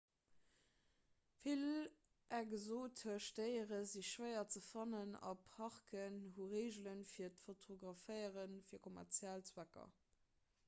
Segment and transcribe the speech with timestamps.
[1.47, 1.65] vill
[2.37, 9.93] exotesch déiere si schwéier ze fannen a parken hu reegele fir d'fotograféiere fir kommerziell zwecker